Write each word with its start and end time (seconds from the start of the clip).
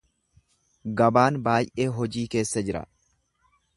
Gabaan 1.01 1.37
baay’ee 1.49 1.87
hojii 1.99 2.25
keessa 2.37 2.65
jira. 2.71 2.83